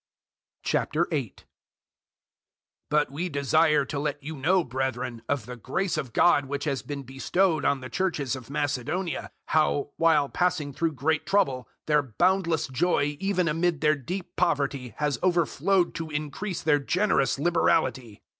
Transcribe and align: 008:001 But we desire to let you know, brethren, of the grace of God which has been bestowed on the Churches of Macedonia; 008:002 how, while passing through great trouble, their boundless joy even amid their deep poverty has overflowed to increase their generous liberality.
008:001 0.65 1.43
But 2.89 3.11
we 3.11 3.29
desire 3.29 3.85
to 3.85 3.99
let 3.99 4.23
you 4.23 4.35
know, 4.35 4.63
brethren, 4.63 5.21
of 5.29 5.45
the 5.45 5.55
grace 5.55 5.95
of 5.95 6.11
God 6.11 6.45
which 6.45 6.63
has 6.63 6.81
been 6.81 7.03
bestowed 7.03 7.65
on 7.65 7.81
the 7.81 7.87
Churches 7.91 8.35
of 8.35 8.49
Macedonia; 8.49 9.29
008:002 9.49 9.49
how, 9.49 9.91
while 9.97 10.27
passing 10.27 10.73
through 10.73 10.93
great 10.93 11.27
trouble, 11.27 11.69
their 11.85 12.01
boundless 12.01 12.67
joy 12.67 13.15
even 13.19 13.47
amid 13.47 13.81
their 13.81 13.93
deep 13.95 14.35
poverty 14.35 14.95
has 14.97 15.19
overflowed 15.21 15.93
to 15.93 16.09
increase 16.09 16.63
their 16.63 16.79
generous 16.79 17.37
liberality. 17.37 18.23